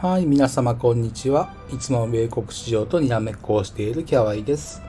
[0.00, 1.52] はい、皆様こんにちは。
[1.72, 4.80] いつも米国市場とにらめっこをしているキャワイです。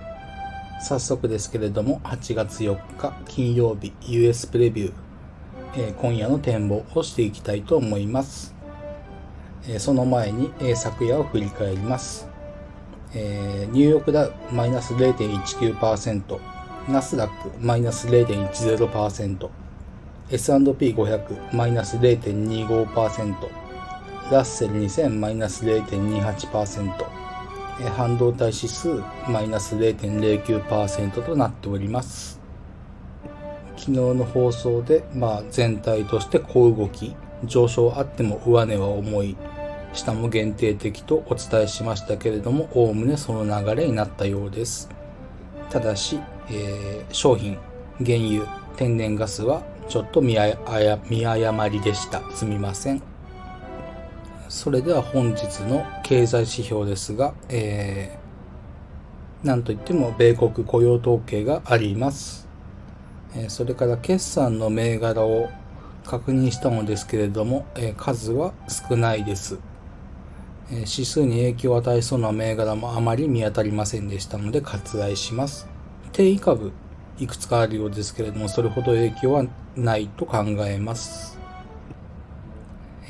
[0.83, 4.93] 早速ですけれども、8月4日金曜日 US プレビュー、
[5.77, 8.53] えー、今夜の展望をしていきたいと思います。
[9.67, 12.27] えー、その前に、えー、昨夜を振り返ります。
[13.15, 16.39] えニューヨークダウマイナス0.19%、
[16.87, 19.49] ナスダックマイナス0.10%、
[20.29, 23.68] S&P500 マイナス0.25%、
[24.31, 26.93] ラッセル2000マイナス0.28%、
[27.95, 32.39] 半導体指数マイナス0.09%となっております。
[33.75, 39.35] 昨日の放送で、まあ、全体として小動き、上昇あっても上値は重い、
[39.93, 44.89] 下も限定的とお伝えしましたけれども、おおむねその流れになったようです。
[45.71, 46.19] ただし、
[46.51, 47.57] えー、商品、
[48.05, 52.21] 原油、天然ガスはちょっと見誤りでした。
[52.35, 53.18] すみません。
[54.49, 62.47] それでは本日の経済指標ですが、えー、なんといっても米国雇用統計があります。
[63.35, 65.49] えー、それから決算の銘柄を
[66.03, 69.59] 確認したのですけれども、えー、数は少ないです。
[70.71, 75.67] え指数に影響を与えそうな銘柄もあまり見当たりませんでしたので割愛します。
[76.11, 76.71] 定位株
[77.19, 81.38] いくつかあるようですけれども、それほど影響はないと考えます。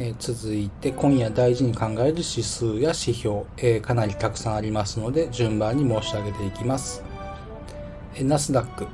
[0.01, 7.03] え続いて今夜大事に考える指数や指標、えかなりたくさんありますので順番に申し上げていきます。
[8.15, 8.87] えナスダック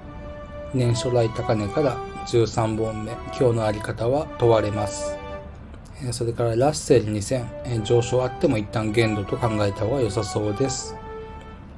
[0.73, 1.95] 年初来高値から
[2.25, 5.15] 13本目今日のあり方は問われます。
[6.11, 10.95] それからラッセル2000、上昇あっても一旦限度と考えた方が良さそうです。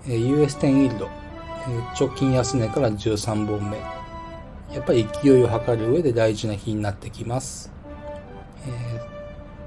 [0.05, 1.09] US10 イールド
[1.99, 3.77] 直近安値から13本目
[4.73, 7.76] やっぱり勢いを測る上で大事な日になってきます。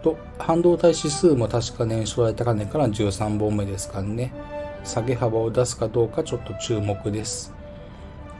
[0.02, 4.32] と、半導体指数も確か年初来高値から13本目ですからね。
[4.84, 7.52] 下げ幅を出すかどうかちょっと注目です。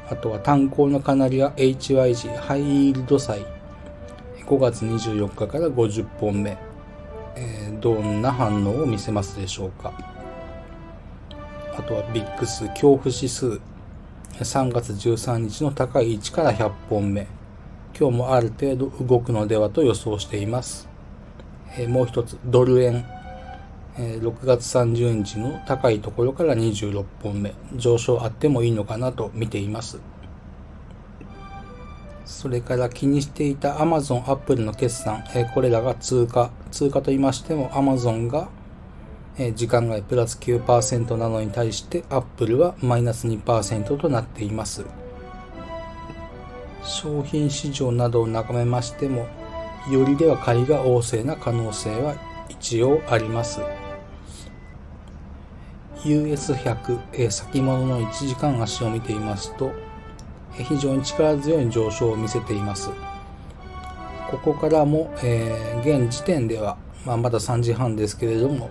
[0.09, 3.45] あとは炭鉱のカナリア HYG ハイイールド債。
[4.47, 6.59] 5月24日から50本目、
[7.37, 9.93] えー、どんな反応を見せますでしょうか。
[11.79, 13.61] あとはビックス恐怖指数。
[14.41, 17.29] 3月13日の高い位置から100本目。
[17.99, 20.89] 今日もある程度動くのではと予想しています。
[21.79, 23.07] えもう一つ、ドル円。
[23.99, 29.99] え6月30日の高いところから26本目、上昇あってもいいのかなと見ています。
[32.25, 36.51] それから気にしていた Amazon、Apple の決算、えこれらが通過。
[36.71, 38.49] 通過と言いましても Amazon が
[39.39, 44.85] え時間外プラス9%なのに対して Apple はマイナス2%となっています。
[46.83, 49.27] 商品市場などを眺めましても
[49.89, 52.15] よりでは買いが旺盛な可能性は
[52.49, 53.61] 一応あります。
[56.05, 59.73] US100、え先物の1時間足を見ていますと、
[60.59, 62.91] え非常に力強い上昇を見せています。
[64.31, 68.71] ここからも、えー、現時点では、まあ、まだ3時半ですけれども、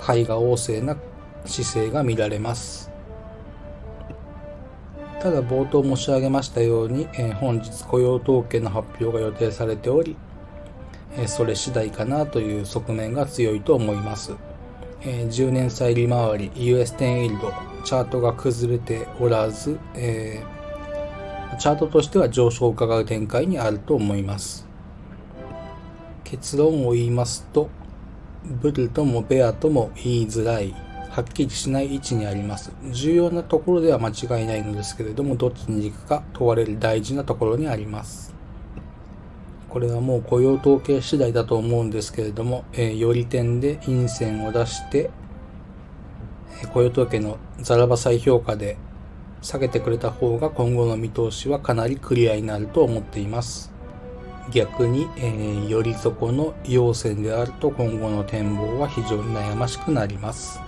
[0.00, 0.96] 買いが旺盛な
[1.44, 2.90] 姿勢が見られます。
[5.20, 10.16] ただ冒頭申し上げましたように、えー、本日雇用統計の発表が予定されており、
[11.26, 14.34] それ次第かなという側面が強いと思います。
[15.02, 17.52] 10年債利回り US10 イールド
[17.84, 24.68] チャートが崩れておらず、えー、チャートとしては上昇を伺う展開にあると思います。
[26.24, 27.70] 結論を言いますと、
[28.44, 30.74] ブルともベアとも言いづらい、
[31.10, 32.72] はっきりしない位置にあります。
[32.90, 38.39] 重要なところでは間違いないのですけれども、どっちに行くか問われる大事なところにあります。
[39.70, 45.10] これはもう雇用統計次第だと思うんですけれども、えー、より点で陰線を出して、
[46.62, 48.76] え雇用統計のザラバ再評価で
[49.42, 53.72] 下げてくれた方が今後の見通しはかなりクリアになると思っています。
[54.52, 60.60] 逆に、えー、より底の陽線であると今後の展望は非常に悩ましくなります。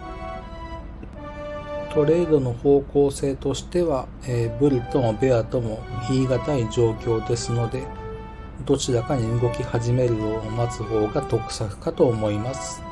[1.92, 7.82] トレードの方向性としては、えー、ブルともベアとも言い難い状況ですので、
[8.64, 12.82] どちらかに動き始めるのを待つ方が得策かと思います。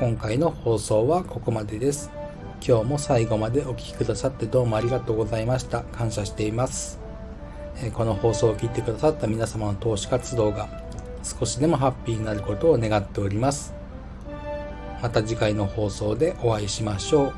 [0.00, 2.10] 今回の放送はここまでです。
[2.66, 5.82] 今日も最後までお聴きくださってどうもありがとうございました。
[5.82, 6.98] 感謝しています。
[7.94, 10.68] この放送を聞いてくださった皆様の投資活動が
[11.22, 13.74] 少しでもハッピーになることを願っております。
[15.00, 17.32] また次回の放送でお会いしましょう。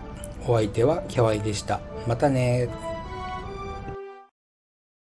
[0.46, 1.80] お相手はキャワイでした。
[2.06, 2.68] またね